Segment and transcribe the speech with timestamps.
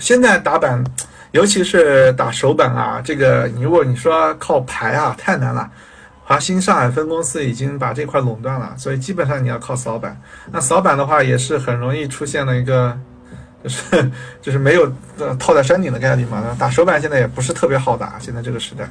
[0.00, 0.82] 现在打板，
[1.32, 5.70] 尤其是打手板啊，这个你如果你说靠牌啊，太难了。
[6.28, 10.20] 华兴上海分公司已经把这块垄断了，所以基本上你要靠扫板。
[10.50, 12.98] 那扫板的话，也是很容易出现了一个，
[13.62, 14.10] 就是
[14.42, 16.42] 就是没有呃套在山顶的概率嘛。
[16.58, 18.90] 打手板现在也不是特别好打，现在这个时代，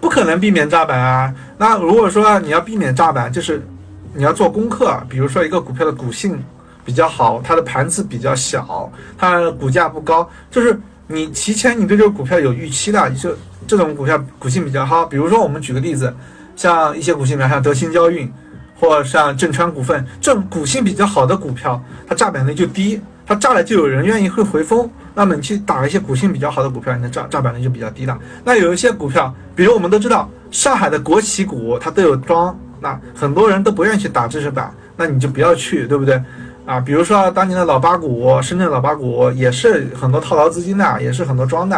[0.00, 1.32] 不可能避免炸板啊。
[1.56, 3.64] 那如果说你要避免炸板，就是
[4.12, 6.42] 你要做功课，比如说一个股票的股性
[6.88, 13.36] 比较好，它的盘子比较小，它股价不高，就是你提前你对这个股票有预期的，就。
[13.66, 16.10] 这种股票股性比较好，比如说我们举个例子，
[16.56, 18.32] 像一些股性比较像德兴交运，
[18.74, 24.90] 或像正川股份这种股性比较好的股票，它炸板率就低，它炸了就有人愿意会回风。
[25.14, 28.18] 那么你去打一些股性比较好的股票，你的炸炸板率就比较低了。
[28.42, 36.22] 那有一些股票，比如我们都知道上海的国企股，它都有庄，那很多人都不愿意去打知识板，那你就不要去，对不对？
[36.68, 41.74] 啊，比如说当年的老八股，深圳老八股也是很多套牢资金的，也是很多庄的。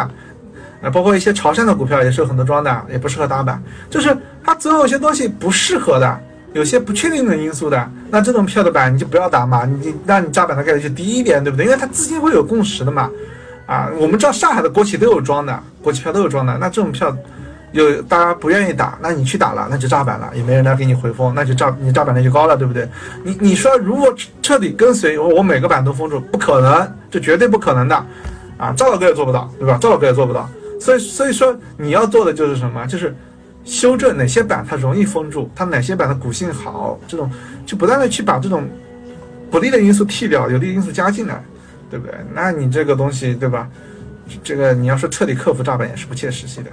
[0.81, 6.19] 啊，包括一些潮汕的股票也是有很多庄的，也不适合打板，就是它总有些东西不适合的，
[6.51, 11.65] 有些不确定的因素的，那这种票的板你就不要打嘛，你让你炸板的概率就低一点，对不对？
[11.65, 13.09] 因为它资金会有共识的嘛。
[13.67, 17.15] 啊，我们知道上海的国企都有庄的，国企票都有庄的，那这种票
[17.71, 22.87] 有大家不愿意打，那你去打了，那就炸板了，也没人来给你回封，那就炸你炸板率就高了，对不对？
[23.23, 27.95] 你你说如果彻底跟随我我每个板都封住，不可能，这绝对不可能的，
[28.57, 29.77] 啊，赵老哥也做不到，对吧？
[29.81, 30.49] 赵老哥也做不到。
[30.79, 32.85] 所以，所以说你要做的就是什么？
[32.87, 33.15] 就是
[33.63, 37.29] 修正哪些板它容易封住，它哪些板的股性好，这种
[37.65, 38.67] 就不断的去把这种
[39.49, 41.41] 不利的因素剔掉，有利因素加进来，
[41.89, 42.15] 对不对？
[42.33, 43.69] 那你这个东西，对吧？
[44.43, 46.71] 这个你要说彻底克服炸板也是不切实际的。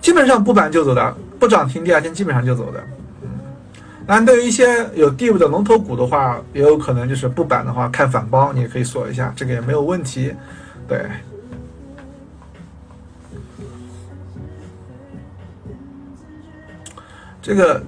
[0.00, 2.80] 基本上不板就走的，不涨停第二天基本上就走的。
[3.22, 3.28] 嗯
[4.06, 10.34] 那对于一些有地位的龙头股的话，也有可能就是不板的话看反包，你也可以锁一下，这个也没有问题。
[10.88, 11.06] 对，
[17.40, 17.80] 这个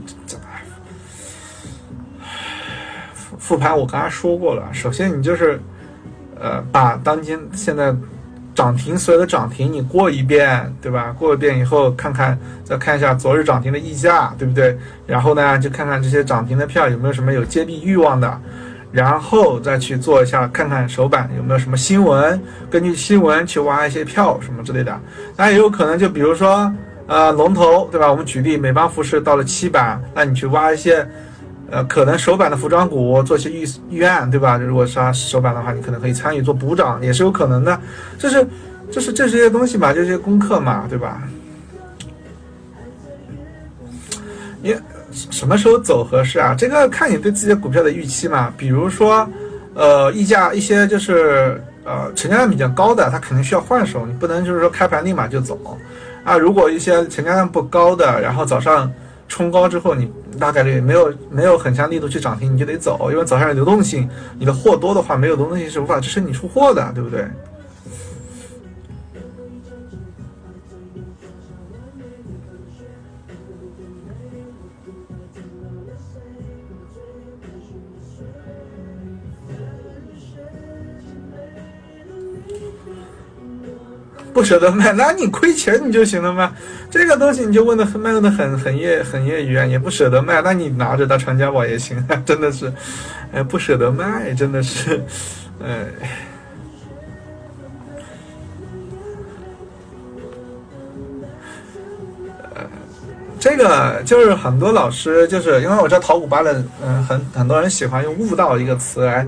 [3.38, 5.60] 复盘我刚才说过了，首先你就是
[6.38, 7.92] 呃把当今现在。
[8.54, 11.14] 涨停所有的涨停你过一遍，对吧？
[11.18, 14.76] 过一遍以后看看，再看一下昨日涨停的溢价，对不对？
[15.06, 18.40] 然后呢，就看看这些涨停的票有没有什么有接币欲望的，
[18.90, 22.38] 然后再去做一下，看看首板有没有什么新闻，
[22.70, 25.00] 根据新闻去挖一些票什么之类的。
[25.36, 26.70] 那也有可能就比如说，
[27.06, 28.10] 呃，龙头，对吧？
[28.10, 31.06] 我们举例，美邦服饰到了七板，那你去挖一些。
[31.72, 34.58] 呃，可能首板的服装股做些预预案，对吧？
[34.58, 37.80] 如果是首板的话，你可能可以参与做补涨，也是有可能的。
[38.18, 38.46] 这是，
[38.90, 41.22] 这是这些东西嘛，这些功课嘛，对吧？
[44.60, 44.76] 你
[45.10, 46.54] 什么时候走合适啊？
[46.54, 48.52] 这个看你对自己的股票的预期嘛。
[48.54, 49.26] 比如说，
[49.72, 55.58] 呃，溢价一些就是呃成交量比较高的，它肯定需要换手，你不能就是说开盘立马就走
[56.22, 56.36] 啊。
[56.36, 58.92] 如果一些成交量不高的，然后早上。
[59.28, 67.26] 冲高之后，你大概率没有没有很强力度去涨停，你就得走，因为早上有流动性，你的货多的话，没有流动性是无法支撑你出货的，对不对？
[84.32, 86.52] 不舍得卖，那你亏钱你就行了吗？
[86.90, 92.72] 这个东西你就问的很卖的很很业很业余啊，也不舍得卖，那你拿着当传家宝也行啊，真的是，
[93.32, 95.02] 哎，不舍得卖，真的是，
[95.62, 95.86] 哎，
[102.54, 102.64] 呃，
[103.38, 109.26] 这个就是很多老师就是因为我知道淘股吧的，嗯，很很多人喜欢用悟道一个词来，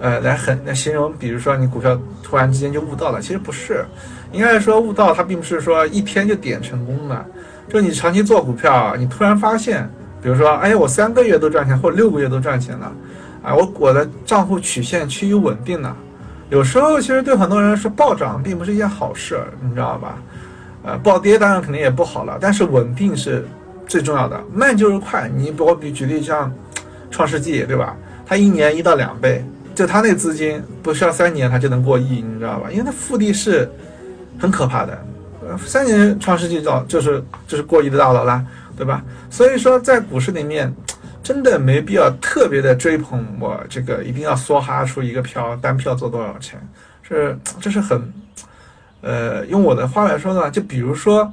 [0.00, 3.84] 呃，来很来形容，比如说你股票突然之间就悟道了，其实不是。
[4.30, 7.26] 应该说悟道，它并不是说一天就点成功的，
[7.68, 9.88] 就你长期做股票，你突然发现，
[10.22, 12.92] 比如说，哎，我三个月都赚钱，或者六个月都赚钱了，
[13.42, 15.96] 啊，我我的账户曲线趋于稳定了。
[16.50, 20.18] 有时候其实对很多人说暴涨并不是一件好事，你知道吧？
[20.84, 23.46] 呃，暴跌当然肯定也不好了，但是稳定是
[23.86, 24.38] 最重要的。
[24.52, 26.52] 慢就是快，你我比举例像
[27.10, 27.96] 创世纪，对吧？
[28.26, 29.42] 它一年一到两倍，
[29.78, 32.68] 就他那资金不需要三年他就能过亿，你知道吧？
[32.70, 33.70] 因为它复利是。
[34.40, 35.04] 很可怕的，
[35.42, 38.40] 呃，三年创世纪早就是就是过亿的大佬啦，
[38.76, 39.02] 对吧？
[39.28, 40.72] 所以说在股市里面，
[41.24, 46.56] 真的没必要特别的追捧我这个一定要梭哈出一个票单票做多少钱，
[47.02, 48.00] 是这是很，
[49.00, 51.28] 呃，用我的话来说呢，就比如说，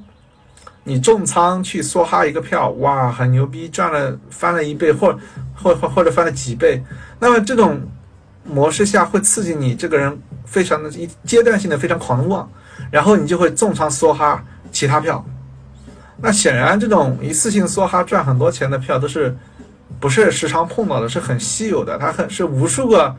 [0.84, 5.16] 你重仓去梭哈一个票，哇，很牛逼，赚了翻了一倍，或
[5.54, 6.82] 或或或者翻了几倍。
[7.20, 7.80] 那么这种
[8.46, 12.50] 模式下会刺激你这个人非常的一阶段性的非常狂妄，
[12.92, 15.26] 然后你就会重仓梭哈其他票。
[16.18, 19.36] 那显然这种一次性梭哈赚很多钱的票都是
[20.00, 23.14] 不是时常碰到的，是很稀有的，它很是无数个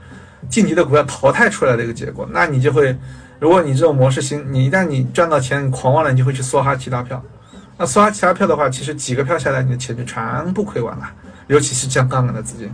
[0.48, 2.26] 晋级的股票淘汰出来的一个结果。
[2.30, 2.96] 那你就会，
[3.38, 7.22] 如果你这种模式行，你一旦你赚到钱，你狂妄了，你就会去梭哈其他票。
[7.76, 11.04] 那梭哈其他票的话，其实几个票下来，你的钱就全部亏完了，
[11.48, 12.70] 尤其是降杠杆的资金。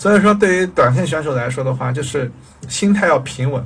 [0.00, 2.32] 所以说，对于短线选手来说的话，就是
[2.70, 3.62] 心态要平稳。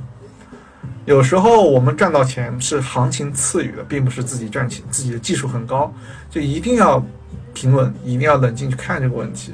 [1.05, 5.93] 有时候我们赚到钱是行情赐予的，并不是自己赚钱，自己的技术很高，
[6.29, 7.01] 就一定要
[7.53, 9.53] 平稳，一定要冷静去看这个问题，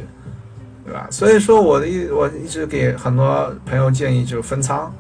[0.83, 1.06] 对吧？
[1.12, 4.92] 所以说，我的一我一直给很多朋友建议，就是分仓，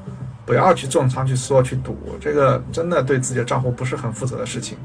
[0.45, 4.77] 不要去重仓去缩去赌，这个真的对自己的账户不是很负责的事情。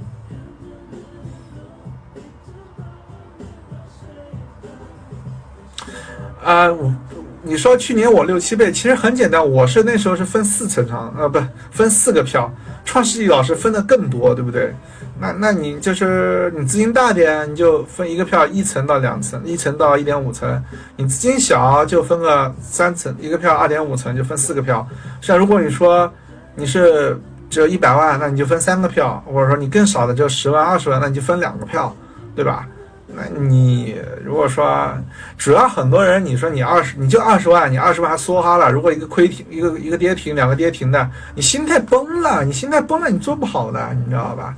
[6.46, 6.94] 啊，我
[7.43, 11.40] 你说去年我六七倍，其实很简单，我是那时候是分四层仓，呃，不
[11.72, 12.48] 分四个票，
[12.84, 14.72] 创世纪老师分的更多，对不对？
[15.19, 20.56] 那那你就是你资金大点，你就分一个票一层到两层，一层到一点五层；
[20.94, 24.87] 你资金小就分个三层，一个票二点五层就分四个票。
[25.20, 26.08] 像如果你说
[26.54, 27.20] 你是
[27.50, 31.92] 只有一百万，那你就分三个票，或者说你更少的就十万二十万，那你就分两个票，
[32.37, 32.69] 对吧？
[33.16, 34.92] 那你如果说
[35.38, 38.70] 主要很多人，你说你二十你就二十万，你二十万还梭哈了。
[38.70, 44.54] 如果一个亏停，一个一个跌停，两个跌停的，你心态崩了，你心态崩了，你做不好的，你知道吧？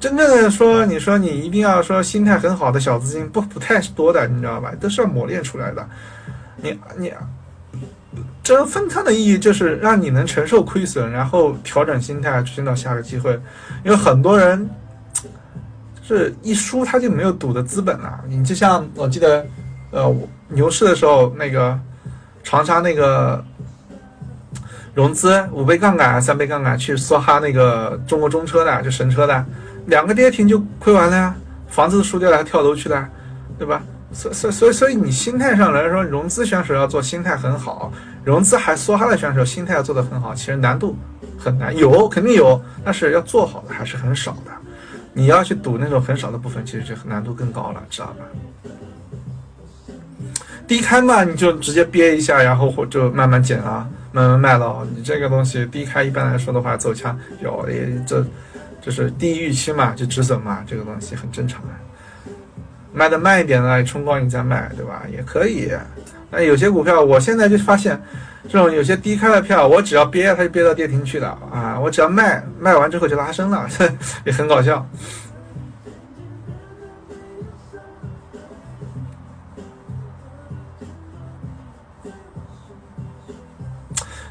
[0.00, 4.72] 真正的说，你说你一定要说心态很好的小资金不不太多的，你知道吧？
[4.80, 5.88] 都是要磨练出来的。
[6.56, 7.12] 你你
[8.42, 13.38] 这分仓的意义就是让你能承受亏损，然后调整心态，寻找下个机会。
[13.84, 14.68] 因为很多人。
[16.16, 18.20] 是一输他就没有赌的资本了。
[18.28, 19.46] 你就像我记得，
[19.90, 20.14] 呃，
[20.48, 21.78] 牛市的时候，那个
[22.42, 23.44] 长沙那个
[24.94, 29.44] 融资五倍杠杆、三倍杠杆去梭哈那个中国中车的，就神车的，
[29.86, 31.34] 两个跌停就亏完了呀，
[31.68, 33.08] 房子都输掉了，还跳楼去了，
[33.58, 33.82] 对吧？
[34.12, 37.92] 所所所以所以你心态上来说，融资选手要做心态很好，
[38.24, 40.96] 融资还梭哈的选手心态要做得很好，其实难度
[41.38, 44.50] 很难，有肯定有，但是要做好的还是很少的。
[45.12, 48.24] 你要去赌那种很少的部分，其实就难度更高了，知道吧？
[50.68, 54.86] 低开嘛，你就直接憋一下，然后或就慢慢减啊，慢慢卖了。
[54.94, 58.24] 你这个东西低开一般来说的话，走强有也这，
[58.80, 61.68] 就是低预期嘛，就止损嘛，这个东西很正常的。
[62.92, 65.02] 卖的慢一点呢，冲高你再卖，对吧？
[65.10, 65.72] 也可以。
[66.30, 68.00] 那有些股票，我现在就发现。
[68.48, 71.78] 这种有些低开的票，我只要憋，它就憋到跌停去的啊！
[71.78, 73.68] 我只要卖，卖完之后就拉升了，
[74.24, 74.84] 也很搞笑。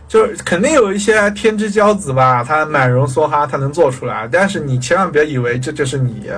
[0.08, 4.28] 就是肯定有一些天之骄子吧，他满容梭哈，他能做出来。
[4.32, 6.32] 但是你千万别以为这就是你，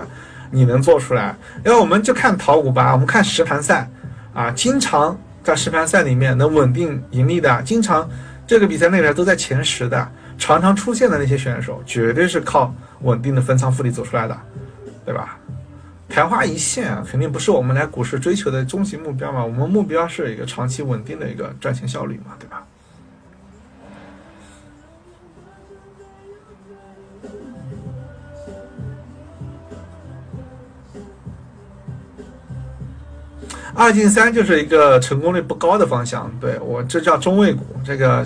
[0.51, 1.33] 你能做出来。
[1.65, 3.89] 因为我们就看淘股吧，我们看实盘赛
[4.33, 5.17] 啊，经常。
[5.43, 8.09] 在实盘赛里面能稳定盈利的，经常
[8.45, 14.37] 这个比赛内边都在前十的，常常出现的那些选手，绝对是靠稳定的分仓复利走出来的，
[15.05, 15.37] 对吧？
[16.09, 22.63] 昙花一现肯定不是我们来股市追求的终极目标嘛，我们目标是一个长期稳定的一个赚钱效率嘛，对吧？
[33.81, 37.65] 二进三就是一个成功率不高的方向，对我这叫中位股。
[37.83, 38.23] 这个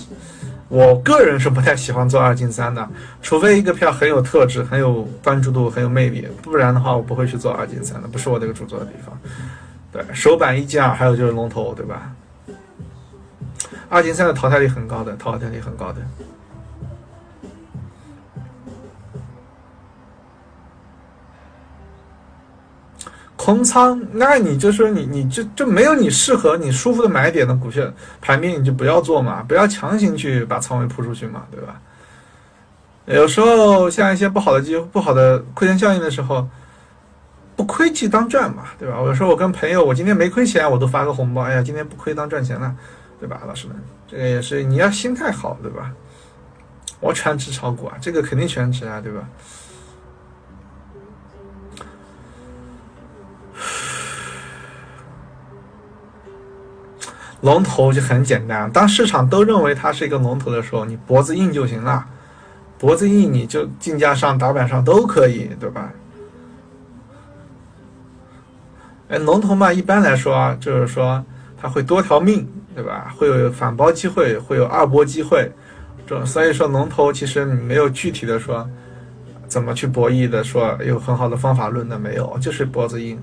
[0.67, 2.85] 我个人是不太喜欢做二进三的，
[3.21, 9.17] 除非一个票很有特质、很有关注度、很有魅力，不然的话我不会去做二进三的，不是我这个主做的地方。
[9.93, 12.12] 对，首板一进二，还有就是龙头，对吧？
[13.88, 16.01] 二进三的淘汰率很高的，淘汰率很高的。
[23.45, 27.85] 空仓，那你就说你你就就没有你适合你舒服的买点的股票
[28.19, 31.79] 盘面，你就不要做嘛，不要强行去把仓位铺出去嘛，对吧？
[33.05, 36.49] 有时候像一些不好的机会不好的亏钱效应的时候，
[37.55, 38.97] 不亏即当赚嘛，对吧？
[39.05, 42.75] 有时候我跟朋友，我今天没亏钱，我都发个红包，哎呀，今天不亏当赚钱了，
[43.19, 43.41] 对吧？
[43.47, 43.75] 老师们，
[44.07, 45.91] 这个也是你要心态好，对吧？
[46.99, 49.21] 我全职炒股啊，这个肯定全职啊，对吧？
[57.42, 62.06] 龙头就很简单，当市场都认为它是一个龙头的时候，你脖子硬就行了，
[62.80, 65.92] 脖子硬你就竞价上、打板上都可以，对吧？
[69.10, 71.24] 哎，龙头嘛，一般来说啊，就是说
[71.62, 73.13] 它会多条命，对吧？
[73.15, 75.51] 会有反包机会，会有二波机会，
[76.08, 78.68] 这所以说龙头其实你没有具体的说
[79.48, 83.22] 怎么去博弈的，说有很好的方法论的没有，就是脖子硬，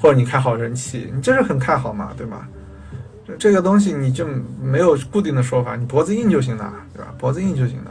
[0.00, 2.48] 或者你看好人气，你就是很看好嘛，对吗？
[3.38, 4.26] 这个东西你就
[4.62, 7.14] 没有固定的说法，你脖子硬就行了，对吧？
[7.18, 7.90] 脖子硬就行了。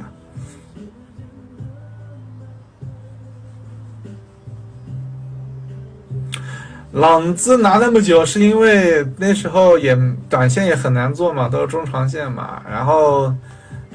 [6.91, 9.95] 朗姿拿那么久，是因为那时候也
[10.27, 12.61] 短线也很难做嘛，都是中长线嘛。
[12.67, 13.31] 然后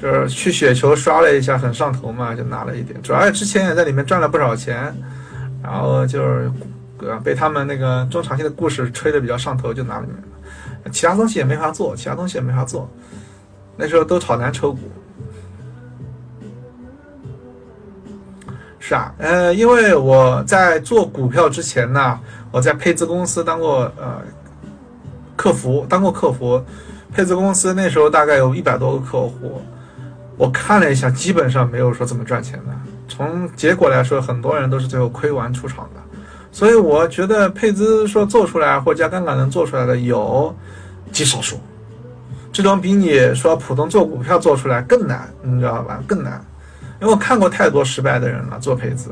[0.01, 2.99] 就是去雪球刷了一下，很上头嘛，就拿了一点。
[3.01, 4.95] 主要之前也在里面赚了不少钱，
[5.61, 6.49] 然后就是
[7.21, 10.15] 被他们那个中长线的故事吹的比较上头，就拿里面。
[10.91, 12.89] 其他东西也没法做，其他东西也没法做。
[13.75, 14.79] 那时候都炒蓝筹股。
[18.79, 22.19] 是啊，呃，因为我在做股票之前呢，
[22.51, 24.21] 我在配资公司当过呃
[25.35, 26.63] 客服，当过客服。
[27.11, 29.61] 配资公司那时候大概有一百多个客户，
[30.37, 32.75] 我看了一下，基本上没有说怎么赚钱的。
[33.07, 36.14] 从结果来说，很多人都是最后亏完出场的。
[36.55, 40.55] 所以我觉得配资说做出来或加杠杆能做出来的有
[41.11, 41.59] 极少数，
[42.49, 46.01] 这种比你说普通做股票做出来更难，你知道吧？
[46.07, 46.41] 更难。
[47.01, 49.09] 因为我看过太多失败的人了，做配资，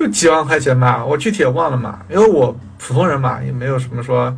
[0.00, 4.34] 就几万块钱吧，我具体也忘了嘛，因为我普通人嘛，也没有什么说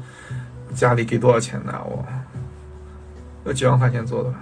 [0.75, 2.05] 家里给多少钱的，我
[3.45, 4.41] 有几万块钱做的吧。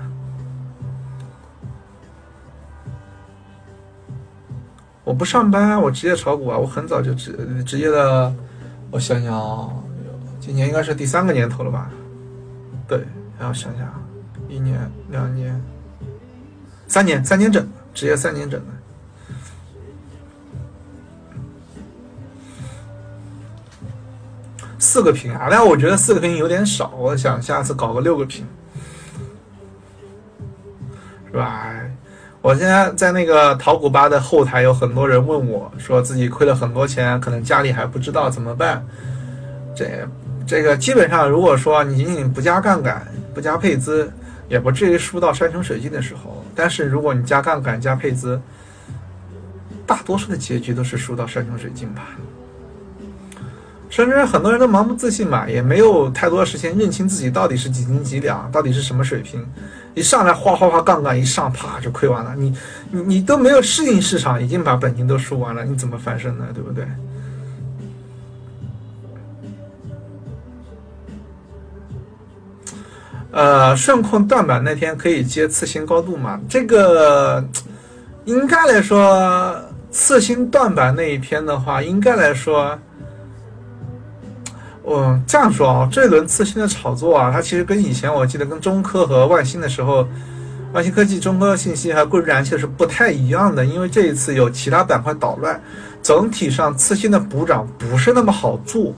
[5.05, 6.57] 我不上班，我职业炒股啊！
[6.57, 8.35] 我很早就职职业的，
[8.91, 9.85] 我想想，
[10.41, 11.91] 今年应该是第三个年头了吧？
[12.89, 13.05] 对，
[13.39, 13.87] 然后想想，
[14.49, 15.61] 一年、两年、
[16.87, 18.67] 三年，三年整，职业三年整的，
[24.91, 25.47] 四个屏啊！
[25.49, 28.45] 但我觉得四个屏有点少，我想下次搞个六个屏，
[31.31, 31.71] 是吧？
[32.43, 38.85] 我现在在那个淘股吧的后台，有很多人问我，说自己亏了很多钱，可能家里还不知道怎么办。
[39.77, 39.87] 这
[40.45, 44.13] 这个基本上，如果说你仅仅不加杠杆、不加配资，
[44.49, 46.45] 也不至于输到山穷水尽的时候。
[46.57, 48.41] 但是如果你加杠杆、加配资，
[49.87, 52.09] 大多数的结局都是输到山穷水尽吧。
[53.91, 59.45] 甚至很多人都盲目自信嘛，也没有太多时间认清自己到底是几斤几两，到底是什么水平。
[59.95, 62.33] 一上来哗哗哗杠杆一上，啪就亏完了。
[62.37, 62.55] 你
[62.93, 66.47] 你你都没有适应市场，已经把本金都输完了，你怎么翻身呢？
[66.55, 66.87] 对不对？
[73.33, 76.41] 呃，顺控断板那天可以接次新高度吗？
[76.49, 77.45] 这个
[78.25, 82.79] 应该来说，次新断板那一天的话，应该来说。
[84.83, 90.09] 我这样说啊，这一轮次新的炒作啊，它其实跟以前我记得跟中科和万兴的时候，
[90.73, 95.61] 万兴科技、中科信息还有贵州燃气是不太一样的，因为这一次有其他板块捣乱，
[96.03, 98.95] 整体上次新的补涨不是那么好做。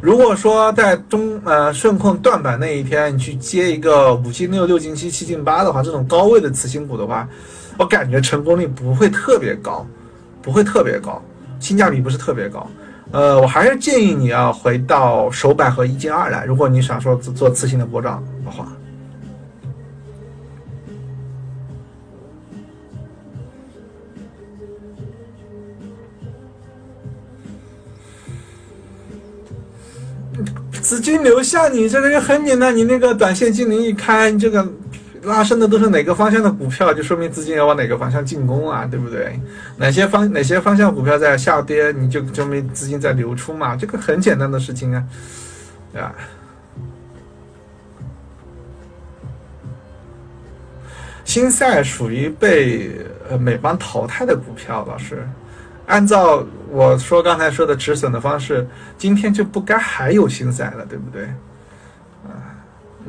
[0.00, 7.28] 如果说在中呃顺控断板那一天，你去接一个五进六、六进七、七进八的话，这种高位的次新股的话，
[7.76, 9.84] 我感觉成功率不会特别高，
[10.40, 11.20] 不会特别高，
[11.60, 12.66] 性价比不是特别高。
[13.10, 16.44] 呃，我还是建议你要回到首板和一进二来。
[16.44, 18.68] 如果你想说做次新的波涨的话，
[30.82, 34.66] 资金流向你这个就很简单，你那个短线精灵一开，你这个。
[35.28, 39.38] 拉升的都是哪个方向的股票，就说明资金要往哪个方向进攻啊，对不对？
[39.76, 45.04] 哪些方哪些方向股票在下跌，你就证明资金在流出嘛，这个很简单的事情啊，
[45.92, 46.14] 对吧？
[51.24, 52.90] 新赛属于被
[53.28, 55.28] 呃美邦淘汰的股票，老师，
[55.86, 58.66] 按照我说刚才说的止损的方式，
[58.96, 61.28] 今天就不该还有新赛了，对不对？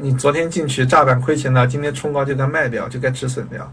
[0.02, 3.72] 你昨天进去炸板亏钱了，今天冲高就该卖掉，就该止损掉。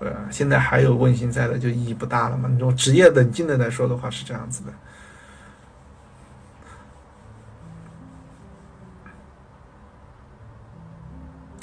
[0.00, 2.48] 呃，现在还有问心在的，就意义不大了嘛。
[2.50, 4.72] 你种职业冷静的来说的话是这样子的。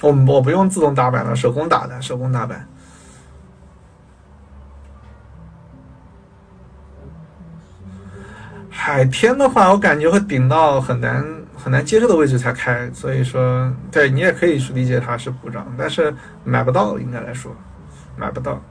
[0.03, 2.67] 我我不用自动打板了，手工打的，手工打板。
[8.69, 11.25] 海天的话，我感觉会顶到很难
[11.67, 17.53] 很难接受的位置才开，所以说，对你也可以去理解它是补涨，但是买不到，应该来说，
[18.15, 18.61] 买不到。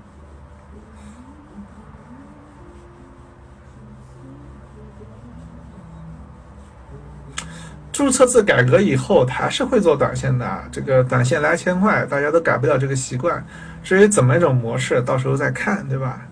[7.93, 10.65] 注册制改革以后，还是会做短线的。
[10.73, 13.45] 这个短线来钱快，大家都改不了这个习惯。
[13.83, 16.26] 至于怎么一种模式，到时候再看，对吧？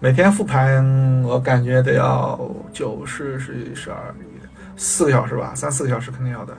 [0.00, 0.84] 每天复盘，
[1.22, 2.38] 我感觉得要
[2.72, 4.14] 九十十一十二
[4.76, 6.54] 四个小时吧，三四个小时肯定要的。